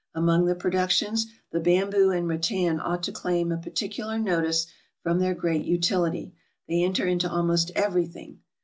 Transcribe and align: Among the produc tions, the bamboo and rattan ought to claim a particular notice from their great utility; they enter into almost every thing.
Among 0.15 0.45
the 0.45 0.55
produc 0.55 0.89
tions, 0.89 1.27
the 1.51 1.59
bamboo 1.59 2.09
and 2.09 2.27
rattan 2.27 2.79
ought 2.79 3.03
to 3.03 3.11
claim 3.11 3.51
a 3.51 3.57
particular 3.57 4.17
notice 4.17 4.65
from 5.03 5.19
their 5.19 5.35
great 5.35 5.63
utility; 5.63 6.33
they 6.67 6.81
enter 6.81 7.05
into 7.05 7.29
almost 7.29 7.69
every 7.75 8.07
thing. 8.07 8.39